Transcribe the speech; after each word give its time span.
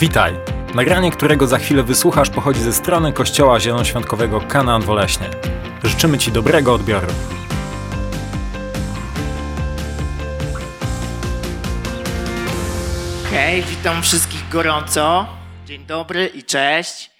Witaj! 0.00 0.34
Nagranie, 0.74 1.10
którego 1.10 1.46
za 1.46 1.58
chwilę 1.58 1.82
wysłuchasz, 1.82 2.30
pochodzi 2.30 2.60
ze 2.60 2.72
strony 2.72 3.12
Kościoła 3.12 3.60
Zielonoświątkowego 3.60 4.40
Kanaan 4.40 4.82
Woleśnie. 4.82 5.30
Życzymy 5.84 6.18
Ci 6.18 6.32
dobrego 6.32 6.74
odbioru. 6.74 7.06
Hej, 13.30 13.62
witam 13.62 14.02
wszystkich 14.02 14.48
gorąco. 14.48 15.26
Dzień 15.66 15.86
dobry 15.86 16.26
i 16.26 16.42
cześć. 16.42 17.10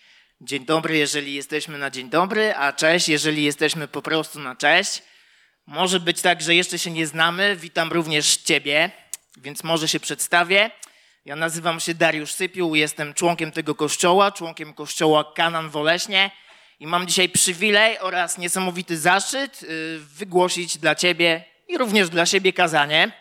Dzień 0.40 0.64
dobry, 0.64 0.96
jeżeli 0.96 1.34
jesteśmy 1.34 1.78
na 1.78 1.90
dzień 1.90 2.10
dobry, 2.10 2.54
a 2.56 2.72
cześć, 2.72 3.08
jeżeli 3.08 3.44
jesteśmy 3.44 3.88
po 3.88 4.02
prostu 4.02 4.40
na 4.40 4.56
cześć. 4.56 5.02
Może 5.66 6.00
być 6.00 6.20
tak, 6.20 6.42
że 6.42 6.54
jeszcze 6.54 6.78
się 6.78 6.90
nie 6.90 7.06
znamy. 7.06 7.56
Witam 7.56 7.92
również 7.92 8.36
Ciebie, 8.36 8.90
więc 9.36 9.64
może 9.64 9.88
się 9.88 10.00
przedstawię. 10.00 10.70
Ja 11.28 11.36
nazywam 11.36 11.80
się 11.80 11.94
Dariusz 11.94 12.32
Sypił, 12.32 12.74
jestem 12.74 13.14
członkiem 13.14 13.52
tego 13.52 13.74
kościoła, 13.74 14.32
członkiem 14.32 14.74
kościoła 14.74 15.32
Kanan 15.34 15.70
Woleśnie 15.70 16.30
i 16.80 16.86
mam 16.86 17.06
dzisiaj 17.06 17.28
przywilej 17.28 17.98
oraz 17.98 18.38
niesamowity 18.38 18.98
zaszczyt 18.98 19.62
y, 19.62 19.98
wygłosić 19.98 20.78
dla 20.78 20.94
Ciebie 20.94 21.44
i 21.68 21.78
również 21.78 22.08
dla 22.08 22.26
siebie 22.26 22.52
kazanie. 22.52 23.12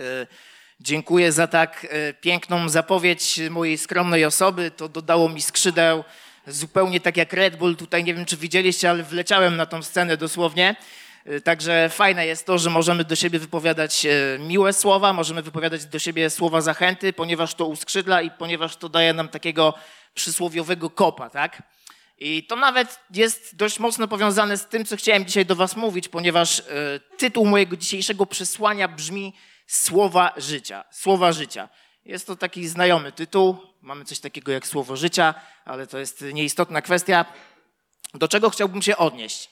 Y, 0.00 0.26
dziękuję 0.80 1.32
za 1.32 1.46
tak 1.46 1.84
y, 1.84 2.14
piękną 2.20 2.68
zapowiedź 2.68 3.40
mojej 3.50 3.78
skromnej 3.78 4.24
osoby. 4.24 4.70
To 4.70 4.88
dodało 4.88 5.28
mi 5.28 5.42
skrzydeł 5.42 6.04
zupełnie 6.46 7.00
tak 7.00 7.16
jak 7.16 7.32
Red 7.32 7.56
Bull. 7.56 7.76
Tutaj 7.76 8.04
nie 8.04 8.14
wiem, 8.14 8.26
czy 8.26 8.36
widzieliście, 8.36 8.90
ale 8.90 9.02
wleciałem 9.02 9.56
na 9.56 9.66
tą 9.66 9.82
scenę 9.82 10.16
dosłownie. 10.16 10.76
Y, 11.26 11.40
także 11.40 11.88
fajne 11.88 12.26
jest 12.26 12.46
to, 12.46 12.58
że 12.58 12.70
możemy 12.70 13.04
do 13.04 13.16
siebie 13.16 13.38
wypowiadać 13.38 14.06
y, 14.06 14.38
miłe 14.38 14.72
słowa, 14.72 15.12
możemy 15.12 15.42
wypowiadać 15.42 15.86
do 15.86 15.98
siebie 15.98 16.30
słowa 16.30 16.60
zachęty, 16.60 17.12
ponieważ 17.12 17.54
to 17.54 17.66
uskrzydla 17.66 18.22
i 18.22 18.30
ponieważ 18.30 18.76
to 18.76 18.88
daje 18.88 19.12
nam 19.12 19.28
takiego 19.28 19.74
przysłowiowego 20.14 20.90
kopa, 20.90 21.30
tak? 21.30 21.62
I 22.18 22.46
to 22.46 22.56
nawet 22.56 23.00
jest 23.10 23.56
dość 23.56 23.78
mocno 23.78 24.08
powiązane 24.08 24.56
z 24.56 24.66
tym, 24.66 24.84
co 24.84 24.96
chciałem 24.96 25.26
dzisiaj 25.26 25.46
do 25.46 25.56
Was 25.56 25.76
mówić, 25.76 26.08
ponieważ 26.08 26.58
y, 26.58 26.64
tytuł 27.16 27.46
mojego 27.46 27.76
dzisiejszego 27.76 28.26
przesłania 28.26 28.88
brzmi 28.88 29.34
Słowa 29.70 30.32
życia. 30.36 30.84
Słowa 30.90 31.32
życia. 31.32 31.68
Jest 32.04 32.26
to 32.26 32.36
taki 32.36 32.68
znajomy 32.68 33.12
tytuł. 33.12 33.56
Mamy 33.82 34.04
coś 34.04 34.20
takiego 34.20 34.52
jak 34.52 34.66
słowo 34.66 34.96
życia, 34.96 35.34
ale 35.64 35.86
to 35.86 35.98
jest 35.98 36.24
nieistotna 36.32 36.82
kwestia. 36.82 37.24
Do 38.14 38.28
czego 38.28 38.50
chciałbym 38.50 38.82
się 38.82 38.96
odnieść? 38.96 39.50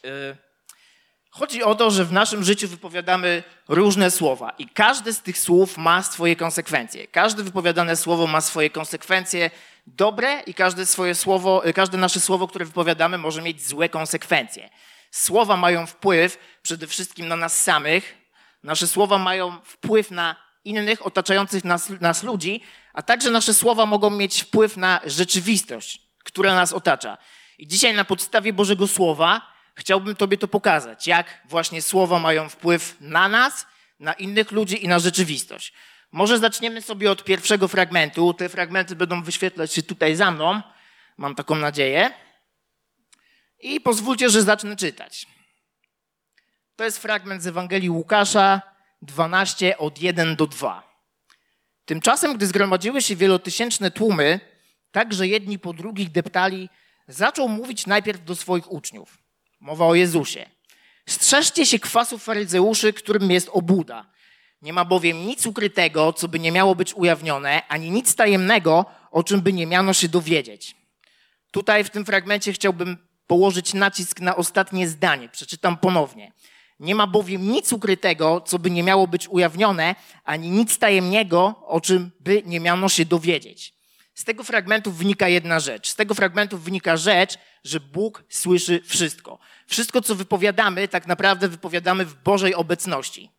Chodzi 1.31 1.63
o 1.63 1.75
to, 1.75 1.91
że 1.91 2.05
w 2.05 2.13
naszym 2.13 2.45
życiu 2.45 2.69
wypowiadamy 2.69 3.43
różne 3.69 4.11
słowa 4.11 4.51
i 4.59 4.69
każde 4.69 5.13
z 5.13 5.23
tych 5.23 5.39
słów 5.39 5.79
ma 5.79 6.03
swoje 6.03 6.37
konsekwencje. 6.37 7.07
Każde 7.07 7.43
wypowiadane 7.43 7.97
słowo 7.97 8.27
ma 8.27 8.41
swoje 8.41 8.71
konsekwencje 8.71 9.51
dobre 9.87 10.43
i 10.47 10.55
każde, 10.55 10.87
swoje 10.87 11.15
słowo, 11.15 11.63
każde 11.75 11.99
nasze 11.99 12.21
słowo, 12.21 12.49
które 12.49 12.65
wypowiadamy, 12.65 13.19
może 13.19 13.43
mieć 13.43 13.67
złe 13.67 13.89
konsekwencje. 13.89 14.71
Słowa 15.11 15.57
mają 15.57 15.87
wpływ 15.87 16.39
przede 16.63 16.87
wszystkim 16.87 17.29
na 17.29 17.37
nas 17.37 17.63
samych. 17.63 18.15
Nasze 18.63 18.87
słowa 18.87 19.19
mają 19.19 19.61
wpływ 19.65 20.11
na 20.11 20.37
innych 20.65 21.07
otaczających 21.07 21.65
nas, 21.65 21.91
nas 22.01 22.23
ludzi, 22.23 22.63
a 22.93 23.03
także 23.03 23.31
nasze 23.31 23.55
słowa 23.55 23.87
mogą 23.87 24.11
mieć 24.11 24.43
wpływ 24.43 24.77
na 24.77 25.01
rzeczywistość, 25.05 26.03
która 26.25 26.55
nas 26.55 26.73
otacza. 26.73 27.19
I 27.59 27.67
dzisiaj 27.67 27.95
na 27.95 28.05
podstawie 28.05 28.53
Bożego 28.53 28.87
Słowa 28.87 29.58
chciałbym 29.79 30.17
Tobie 30.17 30.39
to 30.39 30.49
pokazać, 30.49 31.07
jak 31.07 31.27
właśnie 31.45 31.83
słowa 31.83 32.19
mają 32.19 32.49
wpływ 32.49 32.97
na 33.01 33.29
nas, 33.29 33.67
na 34.01 34.13
innych 34.13 34.53
ludzi 34.53 34.85
i 34.85 34.89
na 34.89 34.99
rzeczywistość. 34.99 35.73
Może 36.13 36.39
zaczniemy 36.39 36.83
sobie 36.83 37.11
od 37.11 37.25
pierwszego 37.25 37.69
fragmentu. 37.69 38.35
Te 38.35 38.49
fragmenty 38.49 38.97
będą 38.97 39.23
wyświetlać 39.23 39.73
się 39.73 39.83
tutaj 39.83 40.17
za 40.17 40.31
mną. 40.31 40.63
Mam 41.17 41.35
taką 41.35 41.55
nadzieję. 41.55 42.11
I 43.61 43.81
pozwólcie, 43.81 44.31
że 44.31 44.43
zacznę 44.43 44.77
czytać. 44.77 45.27
To 46.77 46.85
jest 46.85 46.99
fragment 46.99 47.43
z 47.43 47.47
Ewangelii 47.47 47.91
Łukasza 47.91 48.63
12 49.03 49.79
od 49.79 50.03
1 50.03 50.37
do 50.37 50.47
2. 50.47 50.89
Tymczasem, 51.85 52.37
gdy 52.37 52.47
zgromadziły 52.47 53.03
się 53.03 53.17
wielotysięczne 53.17 53.91
tłumy, 53.91 54.41
tak 54.93 55.15
że 55.15 55.27
jedni 55.27 55.59
po 55.59 55.73
drugich 55.73 56.11
deptali, 56.11 56.69
zaczął 57.09 57.49
mówić 57.49 57.87
najpierw 57.87 58.25
do 58.25 58.37
swoich 58.37 58.73
uczniów. 58.73 59.19
Mowa 59.61 59.87
o 59.87 59.95
Jezusie. 59.95 60.51
Strzeżcie 61.09 61.67
się 61.67 61.79
kwasów 61.79 62.23
faryzeuszy, 62.23 62.93
którym 62.93 63.31
jest 63.31 63.49
obuda. 63.53 64.07
Nie 64.63 64.73
ma 64.73 64.85
bowiem 64.85 65.27
nic 65.27 65.47
ukrytego, 65.47 66.13
co 66.13 66.29
by 66.29 66.39
nie 66.39 66.53
miało 66.53 66.75
być 66.75 66.95
ujawnione, 66.95 67.63
ani 67.69 67.91
nic 67.91 68.15
tajemnego, 68.15 68.85
o 69.11 69.23
czym 69.23 69.41
by 69.41 69.53
nie 69.53 69.67
miano 69.67 69.93
się 69.93 70.09
dowiedzieć. 70.09 70.77
Tutaj 71.51 71.85
w 71.85 71.91
tym 71.91 72.05
fragmencie 72.05 72.53
chciałbym 72.53 72.97
położyć 73.27 73.75
nacisk 73.75 74.21
na 74.21 74.37
ostatnie 74.37 74.89
zdanie. 74.89 75.29
Przeczytam 75.29 75.77
ponownie. 75.77 76.33
Nie 76.81 76.95
ma 76.95 77.07
bowiem 77.07 77.53
nic 77.53 77.73
ukrytego, 77.73 78.41
co 78.41 78.59
by 78.59 78.71
nie 78.71 78.83
miało 78.83 79.07
być 79.07 79.29
ujawnione, 79.29 79.95
ani 80.25 80.51
nic 80.51 80.79
tajemnego, 80.79 81.55
o 81.67 81.81
czym 81.81 82.11
by 82.21 82.43
nie 82.47 82.61
miano 82.61 82.89
się 82.89 83.05
dowiedzieć. 83.05 83.78
Z 84.19 84.25
tego 84.25 84.45
fragmentu 84.45 84.93
wynika 84.93 85.29
jedna 85.29 85.61
rzecz. 85.61 85.89
Z 85.89 85.95
tego 85.95 86.15
fragmentu 86.15 86.59
wynika 86.59 86.97
rzecz, 86.97 87.39
że 87.65 87.81
Bóg 87.81 88.25
słyszy 88.29 88.81
wszystko. 88.85 89.39
Wszystko, 89.67 90.03
co 90.03 90.15
wypowiadamy, 90.15 90.89
tak 90.89 91.07
naprawdę 91.07 91.49
wypowiadamy 91.49 92.05
w 92.05 92.15
Bożej 92.15 92.55
obecności. 92.55 93.31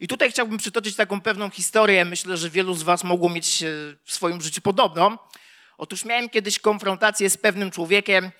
I 0.00 0.08
tutaj 0.08 0.30
chciałbym 0.30 0.58
przytoczyć 0.58 0.96
taką 0.96 1.20
pewną 1.20 1.50
historię. 1.50 2.04
Myślę, 2.04 2.36
że 2.36 2.50
wielu 2.50 2.74
z 2.74 2.82
Was 2.82 3.04
mogło 3.04 3.30
mieć 3.30 3.64
w 4.04 4.12
swoim 4.12 4.40
życiu 4.40 4.60
podobną. 4.60 5.18
Otóż 5.78 6.04
miałem 6.04 6.28
kiedyś 6.28 6.58
konfrontację 6.58 7.30
z 7.30 7.36
pewnym 7.36 7.70
człowiekiem. 7.70 8.30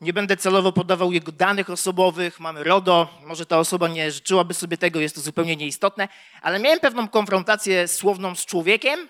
Nie 0.00 0.12
będę 0.12 0.36
celowo 0.36 0.72
podawał 0.72 1.12
jego 1.12 1.32
danych 1.32 1.70
osobowych, 1.70 2.40
mamy 2.40 2.64
RODO, 2.64 3.20
może 3.26 3.46
ta 3.46 3.58
osoba 3.58 3.88
nie 3.88 4.10
życzyłaby 4.10 4.54
sobie 4.54 4.76
tego, 4.76 5.00
jest 5.00 5.14
to 5.14 5.20
zupełnie 5.20 5.56
nieistotne, 5.56 6.08
ale 6.42 6.58
miałem 6.58 6.80
pewną 6.80 7.08
konfrontację 7.08 7.88
słowną 7.88 8.34
z 8.34 8.46
człowiekiem, 8.46 9.08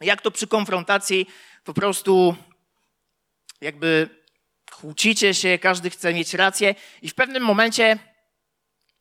jak 0.00 0.22
to 0.22 0.30
przy 0.30 0.46
konfrontacji 0.46 1.26
po 1.64 1.74
prostu 1.74 2.36
jakby 3.60 4.08
kłócicie 4.72 5.34
się, 5.34 5.58
każdy 5.58 5.90
chce 5.90 6.14
mieć 6.14 6.34
rację 6.34 6.74
i 7.02 7.08
w 7.08 7.14
pewnym 7.14 7.42
momencie 7.42 7.98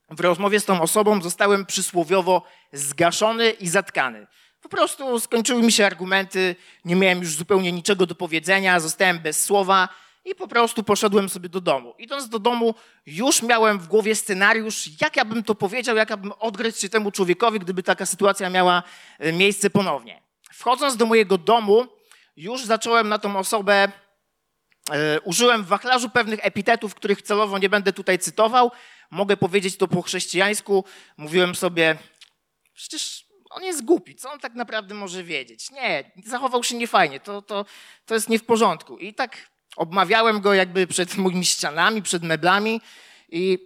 w 0.09 0.19
rozmowie 0.19 0.59
z 0.59 0.65
tą 0.65 0.81
osobą 0.81 1.21
zostałem 1.21 1.65
przysłowiowo 1.65 2.43
zgaszony 2.73 3.49
i 3.49 3.67
zatkany. 3.67 4.27
Po 4.61 4.69
prostu 4.69 5.19
skończyły 5.19 5.63
mi 5.63 5.71
się 5.71 5.85
argumenty, 5.85 6.55
nie 6.85 6.95
miałem 6.95 7.19
już 7.19 7.35
zupełnie 7.35 7.71
niczego 7.71 8.05
do 8.05 8.15
powiedzenia, 8.15 8.79
zostałem 8.79 9.19
bez 9.19 9.43
słowa 9.43 9.89
i 10.25 10.35
po 10.35 10.47
prostu 10.47 10.83
poszedłem 10.83 11.29
sobie 11.29 11.49
do 11.49 11.61
domu. 11.61 11.93
Idąc 11.97 12.29
do 12.29 12.39
domu, 12.39 12.75
już 13.05 13.41
miałem 13.41 13.79
w 13.79 13.87
głowie 13.87 14.15
scenariusz, 14.15 15.01
jak 15.01 15.15
ja 15.15 15.25
bym 15.25 15.43
to 15.43 15.55
powiedział, 15.55 15.95
jak 15.95 16.09
ja 16.09 16.17
bym 16.17 16.31
odgryźć 16.31 16.79
się 16.79 16.89
temu 16.89 17.11
człowiekowi, 17.11 17.59
gdyby 17.59 17.83
taka 17.83 18.05
sytuacja 18.05 18.49
miała 18.49 18.83
e, 19.19 19.33
miejsce 19.33 19.69
ponownie. 19.69 20.22
Wchodząc 20.53 20.97
do 20.97 21.05
mojego 21.05 21.37
domu, 21.37 21.87
już 22.35 22.65
zacząłem 22.65 23.09
na 23.09 23.19
tą 23.19 23.37
osobę, 23.37 23.91
e, 24.91 25.21
użyłem 25.21 25.63
w 25.63 25.67
wachlarzu 25.67 26.09
pewnych 26.09 26.39
epitetów, 26.45 26.95
których 26.95 27.21
celowo 27.21 27.57
nie 27.57 27.69
będę 27.69 27.93
tutaj 27.93 28.19
cytował. 28.19 28.71
Mogę 29.11 29.37
powiedzieć 29.37 29.77
to 29.77 29.87
po 29.87 30.01
chrześcijańsku. 30.01 30.85
Mówiłem 31.17 31.55
sobie, 31.55 31.97
przecież 32.73 33.25
on 33.49 33.63
jest 33.63 33.85
głupi, 33.85 34.15
co 34.15 34.31
on 34.31 34.39
tak 34.39 34.53
naprawdę 34.53 34.95
może 34.95 35.23
wiedzieć? 35.23 35.71
Nie, 35.71 36.11
zachował 36.25 36.63
się 36.63 36.75
niefajnie, 36.75 37.19
to, 37.19 37.41
to, 37.41 37.65
to 38.05 38.13
jest 38.13 38.29
nie 38.29 38.39
w 38.39 38.45
porządku. 38.45 38.97
I 38.97 39.13
tak 39.13 39.37
obmawiałem 39.75 40.41
go 40.41 40.53
jakby 40.53 40.87
przed 40.87 41.17
moimi 41.17 41.45
ścianami, 41.45 42.01
przed 42.01 42.23
meblami 42.23 42.81
i 43.29 43.59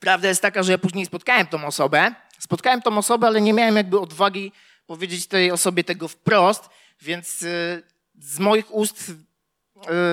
prawda 0.00 0.28
jest 0.28 0.42
taka, 0.42 0.62
że 0.62 0.72
ja 0.72 0.78
później 0.78 1.06
spotkałem 1.06 1.46
tą 1.46 1.66
osobę, 1.66 2.14
spotkałem 2.38 2.82
tą 2.82 2.98
osobę, 2.98 3.26
ale 3.26 3.40
nie 3.40 3.52
miałem 3.52 3.76
jakby 3.76 4.00
odwagi 4.00 4.52
powiedzieć 4.88 5.26
tej 5.26 5.50
osobie 5.50 5.84
tego 5.84 6.08
wprost, 6.08 6.68
więc 7.00 7.42
y, 7.42 7.82
z 8.18 8.38
moich 8.38 8.74
ust 8.74 9.08
y, 9.10 9.14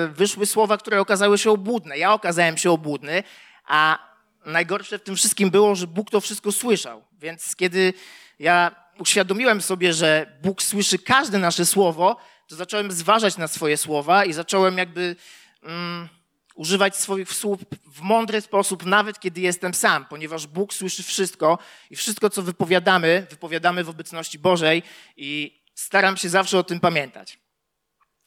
wyszły 0.08 0.46
słowa, 0.46 0.78
które 0.78 1.02
okazały 1.02 1.38
się 1.38 1.52
obłudne. 1.52 1.98
Ja 1.98 2.14
okazałem 2.14 2.58
się 2.58 2.72
obłudny, 2.72 3.24
a 3.66 4.00
najgorsze 4.46 5.00
w 5.00 5.04
tym 5.04 5.16
wszystkim 5.16 5.50
było, 5.50 5.76
że 5.76 5.88
Bóg 5.88 6.12
to 6.12 6.22
wszystko 6.22 6.52
słyszał. 6.52 7.04
Więc 7.20 7.56
kiedy 7.56 7.94
ja 8.40 8.76
uświadomiłem 9.00 9.62
sobie, 9.62 9.94
że 9.94 10.38
Bóg 10.42 10.64
słyszy 10.64 11.00
każde 11.00 11.40
nasze 11.40 11.66
słowo, 11.66 12.18
to 12.48 12.56
zacząłem 12.56 12.92
zważać 12.92 13.38
na 13.38 13.48
swoje 13.48 13.78
słowa 13.78 14.26
i 14.26 14.34
zacząłem 14.34 14.78
jakby 14.78 15.16
um, 15.64 16.10
używać 16.56 16.96
swoich 16.96 17.34
słów 17.34 17.60
w 17.86 18.02
mądry 18.02 18.42
sposób, 18.42 18.86
nawet 18.86 19.20
kiedy 19.20 19.42
jestem 19.42 19.74
sam, 19.74 20.06
ponieważ 20.06 20.48
Bóg 20.48 20.74
słyszy 20.74 21.04
wszystko 21.04 21.58
i 21.90 21.96
wszystko, 21.96 22.30
co 22.30 22.42
wypowiadamy, 22.42 23.28
wypowiadamy 23.30 23.84
w 23.84 23.90
obecności 23.90 24.40
Bożej 24.40 24.84
i 25.18 25.62
staram 25.76 26.18
się 26.18 26.30
zawsze 26.30 26.60
o 26.60 26.64
tym 26.64 26.80
pamiętać. 26.80 27.40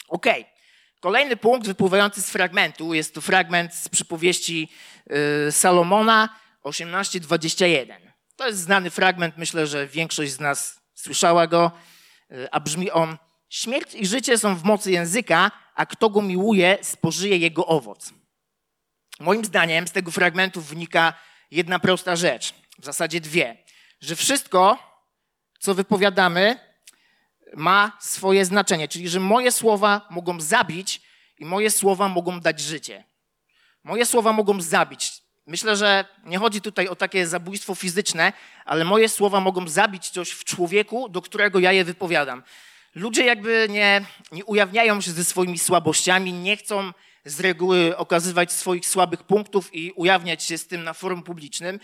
Ok. 0.09 0.27
Kolejny 1.01 1.37
punkt 1.37 1.67
wypływający 1.67 2.23
z 2.23 2.31
fragmentu 2.31 2.95
jest 2.95 3.15
to 3.15 3.21
fragment 3.21 3.75
z 3.75 3.89
przypowieści 3.89 4.69
y, 5.49 5.53
Salomona 5.53 6.29
18:21. 6.65 7.95
To 8.37 8.47
jest 8.47 8.59
znany 8.59 8.91
fragment, 8.91 9.35
myślę, 9.39 9.67
że 9.67 9.87
większość 9.87 10.33
z 10.33 10.41
nas 10.41 10.81
słyszała 10.95 11.47
go, 11.47 11.73
y, 12.33 12.51
a 12.51 12.61
brzmi 12.61 12.91
on: 12.91 13.17
Śmierć 13.49 13.95
i 13.95 14.07
życie 14.07 14.39
są 14.39 14.57
w 14.57 14.65
mocy 14.65 14.91
języka, 14.91 15.51
a 15.75 15.87
kto 15.87 16.11
go 16.11 16.23
miłuje, 16.23 16.79
spożyje 16.83 17.37
jego 17.37 17.67
owoc. 17.67 18.13
Moim 19.19 19.45
zdaniem 19.45 19.89
z 19.89 19.93
tego 19.93 20.11
fragmentu 20.11 20.61
wynika 20.61 21.13
jedna 21.51 21.79
prosta 21.79 22.17
rzecz, 22.17 22.55
w 22.79 22.85
zasadzie 22.85 23.21
dwie, 23.21 23.57
że 24.01 24.17
wszystko, 24.17 24.79
co 25.59 25.75
wypowiadamy, 25.75 26.59
ma 27.57 27.93
swoje 28.01 28.45
znaczenie, 28.45 28.89
czyli 28.89 29.09
że 29.09 29.21
moje 29.21 29.53
słowa 29.53 30.07
mogą 30.11 30.41
zabić 30.41 31.03
i 31.39 31.45
moje 31.45 31.71
słowa 31.71 32.09
mogą 32.09 32.41
dać 32.41 32.61
życie. 32.61 33.05
Moje 33.85 34.07
słowa 34.07 34.33
mogą 34.33 34.61
zabić. 34.61 35.13
Myślę, 35.47 35.77
że 35.77 36.05
nie 36.25 36.39
chodzi 36.39 36.61
tutaj 36.61 36.89
o 36.89 36.97
takie 36.97 37.27
zabójstwo 37.27 37.75
fizyczne, 37.75 38.33
ale 38.65 38.85
moje 38.85 39.09
słowa 39.09 39.41
mogą 39.41 39.69
zabić 39.69 40.09
coś 40.09 40.31
w 40.31 40.45
człowieku, 40.45 41.09
do 41.09 41.23
którego 41.23 41.59
ja 41.59 41.73
je 41.73 41.85
wypowiadam. 41.85 42.43
Ludzie 42.95 43.25
jakby 43.25 43.67
nie, 43.71 44.05
nie 44.33 44.45
ujawniają 44.45 45.01
się 45.01 45.11
ze 45.11 45.25
swoimi 45.25 45.59
słabościami, 45.59 46.33
nie 46.33 46.57
chcą 46.57 46.93
z 47.29 47.41
reguły 47.41 47.97
okazywać 47.97 48.53
swoich 48.53 48.87
słabych 48.87 49.23
punktów 49.23 49.75
i 49.75 49.93
ujawniać 49.93 50.43
się 50.43 50.59
z 50.59 50.67
tym 50.67 50.85
na 50.85 50.93
forum 50.93 51.23
publicznym. 51.23 51.81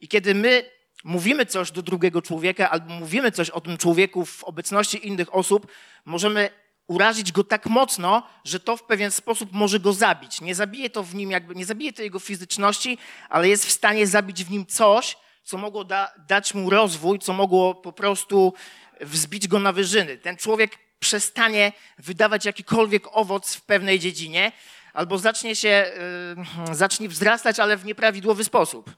I 0.00 0.08
kiedy 0.08 0.34
my 0.34 0.70
mówimy 1.04 1.46
coś 1.46 1.70
do 1.70 1.82
drugiego 1.82 2.22
człowieka 2.22 2.70
albo 2.70 2.94
mówimy 2.94 3.32
coś 3.32 3.50
o 3.50 3.60
tym 3.60 3.76
człowieku 3.76 4.24
w 4.24 4.44
obecności 4.44 5.06
innych 5.06 5.34
osób, 5.34 5.66
możemy 6.04 6.50
urazić 6.86 7.32
go 7.32 7.44
tak 7.44 7.66
mocno, 7.66 8.22
że 8.44 8.60
to 8.60 8.76
w 8.76 8.82
pewien 8.82 9.10
sposób 9.10 9.52
może 9.52 9.80
go 9.80 9.92
zabić. 9.92 10.40
Nie 10.40 10.54
zabije 10.54 10.90
to 10.90 11.02
w 11.02 11.14
nim, 11.14 11.30
jakby 11.30 11.54
nie 11.54 11.64
zabije 11.64 11.92
to 11.92 12.02
jego 12.02 12.18
fizyczności, 12.18 12.98
ale 13.28 13.48
jest 13.48 13.66
w 13.66 13.72
stanie 13.72 14.06
zabić 14.06 14.44
w 14.44 14.50
nim 14.50 14.66
coś, 14.66 15.16
co 15.44 15.58
mogło 15.58 15.84
da, 15.84 16.12
dać 16.28 16.54
mu 16.54 16.70
rozwój, 16.70 17.18
co 17.18 17.32
mogło 17.32 17.74
po 17.74 17.92
prostu 17.92 18.54
wzbić 19.00 19.48
go 19.48 19.58
na 19.58 19.72
wyżyny. 19.72 20.18
Ten 20.18 20.36
człowiek 20.36 20.78
przestanie 21.00 21.72
wydawać 21.98 22.44
jakikolwiek 22.44 23.04
owoc 23.12 23.54
w 23.54 23.60
pewnej 23.60 23.98
dziedzinie, 23.98 24.52
albo 24.98 25.18
zacznie 25.18 25.56
się, 25.56 25.92
yy, 26.66 26.74
zacznie 26.74 27.08
wzrastać, 27.08 27.60
ale 27.60 27.76
w 27.76 27.84
nieprawidłowy 27.84 28.44
sposób. 28.44 28.90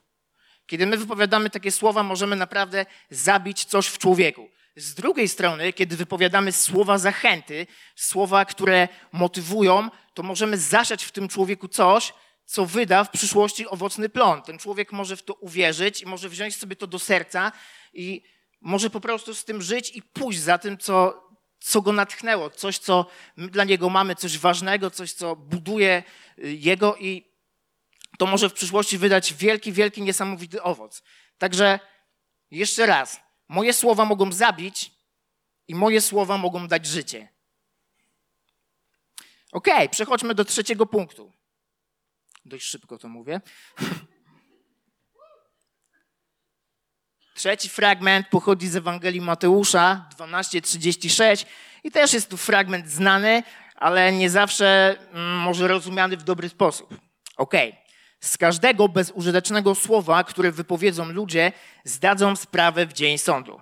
Kiedy 0.67 0.87
my 0.87 0.97
wypowiadamy 0.97 1.51
takie 1.51 1.71
słowa, 1.71 2.03
możemy 2.03 2.37
naprawdę 2.37 2.87
zabić 3.11 3.65
coś 3.65 3.87
w 3.87 3.99
człowieku. 3.99 4.49
Z 4.77 4.95
drugiej 4.95 5.29
strony, 5.29 5.73
kiedy 5.73 5.97
wypowiadamy 5.97 6.53
słowa 6.53 6.99
zachęty, 6.99 7.67
słowa, 7.97 8.45
które 8.45 8.89
motywują, 9.13 9.89
to 10.15 10.23
możemy 10.23 10.59
zasiać 10.59 11.05
w 11.05 11.13
tym 11.13 11.29
człowieku 11.29 11.69
coś, 11.69 12.13
co 12.45 12.67
wyda 12.67 13.05
w 13.05 13.11
przyszłości 13.11 13.69
owocny 13.69 14.09
plon. 14.09 14.43
Ten 14.43 14.59
człowiek 14.59 14.93
może 14.93 15.17
w 15.17 15.23
to 15.23 15.35
uwierzyć 15.35 16.03
i 16.03 16.07
może 16.07 16.29
wziąć 16.29 16.57
sobie 16.57 16.77
to 16.77 16.87
do 16.87 16.99
serca 16.99 17.53
i 17.93 18.23
może 18.61 18.91
po 18.91 19.01
prostu 19.01 19.35
z 19.35 19.45
tym 19.45 19.63
żyć 19.63 19.97
i 19.97 20.03
pójść 20.03 20.41
za 20.41 20.59
tym, 20.59 20.79
co, 20.79 21.23
co 21.61 21.83
go 21.83 21.93
natchnęło, 21.93 22.51
coś, 22.51 22.79
co 22.79 23.07
dla 23.37 23.65
niego 23.65 23.91
mamy, 23.91 24.17
coś 24.17 24.39
ważnego, 24.39 24.91
coś, 24.91 25.13
co 25.13 25.37
buduje 25.37 26.03
y, 26.39 26.55
jego 26.55 26.97
i 26.97 27.31
to 28.19 28.27
może 28.27 28.49
w 28.49 28.53
przyszłości 28.53 28.99
wydać 28.99 29.35
wielki, 29.35 29.73
wielki, 29.73 30.03
niesamowity 30.03 30.63
owoc. 30.63 31.03
Także 31.39 31.81
jeszcze 32.51 32.87
raz, 32.87 33.21
moje 33.49 33.73
słowa 33.73 34.05
mogą 34.05 34.33
zabić 34.33 34.91
i 35.69 35.75
moje 35.75 36.01
słowa 36.01 36.39
mogą 36.39 36.69
dać 36.69 36.87
życie. 36.87 37.29
Ok, 39.53 39.67
przechodźmy 39.91 40.35
do 40.35 40.45
trzeciego 40.45 40.87
punktu. 40.87 41.33
Dość 42.45 42.67
szybko 42.67 42.99
to 42.99 43.09
mówię. 43.09 43.41
Trzeci 47.41 47.69
fragment 47.69 48.29
pochodzi 48.29 48.69
z 48.69 48.77
Ewangelii 48.77 49.21
Mateusza 49.21 50.09
12:36 50.19 51.47
i 51.85 51.91
też 51.91 52.13
jest 52.13 52.31
tu 52.31 52.37
fragment 52.37 52.89
znany, 52.89 53.43
ale 53.77 54.13
nie 54.13 54.31
zawsze 54.31 54.97
mm, 55.13 55.37
może 55.37 55.69
rozumiany 55.69 56.17
w 56.17 56.23
dobry 56.23 56.49
sposób. 56.49 56.95
Ok. 57.37 57.55
Z 58.21 58.39
każdego 58.39 58.89
bezużytecznego 58.89 59.75
słowa, 59.75 60.25
które 60.25 60.53
wypowiedzą 60.53 61.13
ludzie, 61.13 61.53
zdadzą 61.85 62.37
sprawę 62.37 62.87
w 62.87 62.93
dzień 62.93 63.19
sądu. 63.19 63.61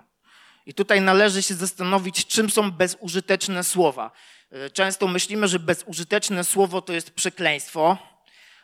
I 0.65 0.73
tutaj 0.73 1.01
należy 1.01 1.43
się 1.43 1.55
zastanowić, 1.55 2.27
czym 2.27 2.49
są 2.49 2.71
bezużyteczne 2.71 3.63
słowa. 3.63 4.11
E, 4.51 4.69
często 4.69 5.07
myślimy, 5.07 5.47
że 5.47 5.59
bezużyteczne 5.59 6.43
słowo 6.43 6.81
to 6.81 6.93
jest 6.93 7.11
przekleństwo, 7.11 7.97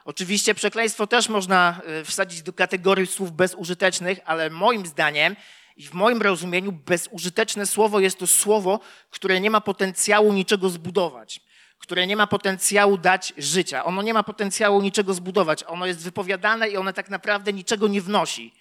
Oczywiście 0.06 0.56
przekleństwo 0.56 1.08
też 1.08 1.30
można 1.30 1.82
e, 1.86 2.04
wsadzić 2.04 2.42
do 2.42 2.54
kategorii 2.54 3.08
słów 3.08 3.32
bezużytecznych, 3.32 4.20
ale 4.26 4.50
moim 4.50 4.86
zdaniem 4.86 5.36
i 5.78 5.88
w 5.88 5.94
moim 5.94 6.22
rozumieniu 6.22 6.72
bezużyteczne 6.72 7.66
słowo 7.66 8.00
jest 8.00 8.20
to 8.20 8.28
słowo, 8.28 8.80
które 9.10 9.40
nie 9.42 9.50
ma 9.50 9.62
potencjału 9.62 10.34
niczego 10.34 10.70
zbudować, 10.70 11.42
które 11.80 12.08
nie 12.08 12.16
ma 12.16 12.28
potencjału 12.28 12.98
dać 12.98 13.34
życia. 13.38 13.86
Ono 13.86 14.02
nie 14.02 14.14
ma 14.14 14.24
potencjału 14.24 14.82
niczego 14.82 15.14
zbudować. 15.14 15.64
Ono 15.68 15.86
jest 15.86 16.04
wypowiadane 16.04 16.70
i 16.70 16.78
ono 16.78 16.94
tak 16.94 17.10
naprawdę 17.10 17.54
niczego 17.54 17.88
nie 17.88 18.02
wnosi. 18.02 18.54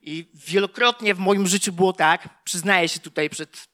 I 0.00 0.30
wielokrotnie 0.34 1.14
w 1.14 1.18
moim 1.18 1.46
życiu 1.46 1.72
było 1.72 1.92
tak, 1.92 2.28
przyznaję 2.44 2.88
się 2.88 3.00
tutaj 3.00 3.30
przed 3.30 3.68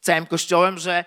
całym 0.00 0.26
kościołem, 0.26 0.78
że 0.78 1.04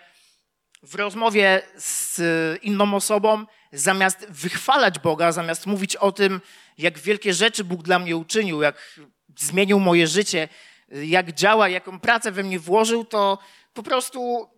w 0.84 0.96
rozmowie 0.96 1.62
z 1.78 2.22
inną 2.64 2.94
osobą 2.94 3.46
zamiast 3.72 4.28
wychwalać 4.30 5.00
Boga, 5.00 5.32
zamiast 5.32 5.66
mówić 5.66 5.96
o 5.96 6.12
tym, 6.12 6.42
jak 6.78 7.00
wielkie 7.00 7.34
rzeczy 7.34 7.64
Bóg 7.64 7.84
dla 7.84 8.00
mnie 8.00 8.18
uczynił, 8.18 8.62
jak 8.62 9.00
zmienił 9.38 9.80
moje 9.80 10.08
życie, 10.08 10.48
jak 10.92 11.32
działa, 11.32 11.70
jaką 11.70 12.00
pracę 12.00 12.32
we 12.32 12.44
mnie 12.44 12.60
włożył, 12.60 13.06
to 13.06 13.38
po 13.74 13.84
prostu 13.84 14.50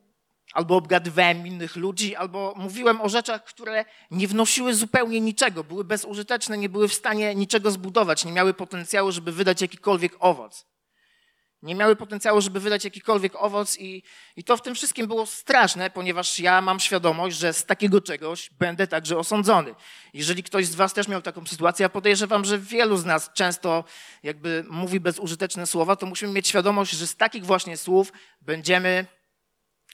albo 0.53 0.75
obgadywałem 0.75 1.47
innych 1.47 1.75
ludzi, 1.75 2.15
albo 2.15 2.53
mówiłem 2.57 3.01
o 3.01 3.09
rzeczach, 3.09 3.43
które 3.43 3.85
nie 4.11 4.27
wnosiły 4.27 4.73
zupełnie 4.73 5.21
niczego, 5.21 5.63
były 5.63 5.83
bezużyteczne, 5.83 6.57
nie 6.57 6.69
były 6.69 6.87
w 6.87 6.93
stanie 6.93 7.35
niczego 7.35 7.71
zbudować, 7.71 8.25
nie 8.25 8.31
miały 8.31 8.53
potencjału, 8.53 9.11
żeby 9.11 9.31
wydać 9.31 9.61
jakikolwiek 9.61 10.15
owoc 10.19 10.65
nie 11.63 11.75
miały 11.75 11.95
potencjału, 11.95 12.41
żeby 12.41 12.59
wydać 12.59 12.83
jakikolwiek 12.83 13.35
owoc, 13.35 13.77
i, 13.79 14.03
i 14.35 14.43
to 14.43 14.57
w 14.57 14.61
tym 14.61 14.75
wszystkim 14.75 15.07
było 15.07 15.25
straszne, 15.25 15.89
ponieważ 15.89 16.39
ja 16.39 16.61
mam 16.61 16.79
świadomość, 16.79 17.37
że 17.37 17.53
z 17.53 17.65
takiego 17.65 18.01
czegoś 18.01 18.49
będę 18.49 18.87
także 18.87 19.17
osądzony. 19.17 19.75
Jeżeli 20.13 20.43
ktoś 20.43 20.65
z 20.67 20.75
Was 20.75 20.93
też 20.93 21.07
miał 21.07 21.21
taką 21.21 21.45
sytuację, 21.45 21.83
ja 21.83 21.89
podejrzewam, 21.89 22.45
że 22.45 22.59
wielu 22.59 22.97
z 22.97 23.05
nas 23.05 23.29
często 23.33 23.83
jakby 24.23 24.65
mówi 24.69 24.99
bezużyteczne 24.99 25.67
słowa, 25.67 25.95
to 25.95 26.05
musimy 26.05 26.33
mieć 26.33 26.47
świadomość, 26.47 26.91
że 26.91 27.07
z 27.07 27.15
takich 27.15 27.45
właśnie 27.45 27.77
słów 27.77 28.13
będziemy 28.41 29.05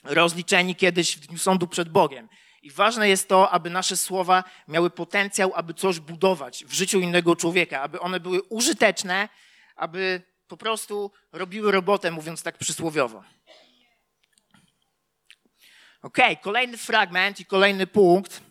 rozliczeni 0.04 0.76
kiedyś 0.76 1.18
w 1.18 1.28
dniu 1.28 1.38
sądu 1.38 1.68
przed 1.68 1.90
Bogiem. 1.90 2.30
I 2.62 2.72
ważne 2.72 3.10
jest 3.10 3.30
to, 3.30 3.50
aby 3.50 3.70
nasze 3.70 3.98
słowa 3.98 4.44
miały 4.68 4.90
potencjał, 4.90 5.52
aby 5.56 5.74
coś 5.74 6.00
budować 6.00 6.66
w 6.66 6.74
życiu 6.74 7.00
innego 7.00 7.36
człowieka, 7.36 7.82
aby 7.82 8.00
one 8.00 8.20
były 8.20 8.42
użyteczne, 8.42 9.30
aby 9.76 10.22
po 10.48 10.58
prostu 10.58 11.12
robiły 11.32 11.72
robotę, 11.72 12.12
mówiąc 12.12 12.44
tak 12.44 12.58
przysłowiowo. 12.58 13.24
Ok, 16.02 16.18
kolejny 16.42 16.78
fragment 16.78 17.40
i 17.40 17.46
kolejny 17.46 17.88
punkt 17.88 18.42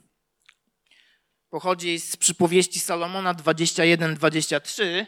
pochodzi 1.50 1.98
z 1.98 2.16
przypowieści 2.16 2.80
Salomona 2.80 3.34
21-23 3.34 5.06